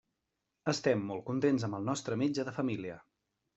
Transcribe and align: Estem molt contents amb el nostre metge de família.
Estem 0.73 1.03
molt 1.09 1.23
contents 1.27 1.67
amb 1.69 1.79
el 1.81 1.87
nostre 1.91 2.19
metge 2.25 2.49
de 2.51 2.57
família. 2.59 2.99